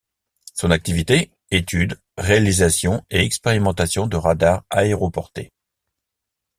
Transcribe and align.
Son 0.55 0.71
activité: 0.71 1.29
étude, 1.51 2.01
réalisation 2.17 3.05
et 3.11 3.19
expérimentation 3.23 4.07
de 4.07 4.17
radars 4.17 4.63
aéroportés. 4.71 5.53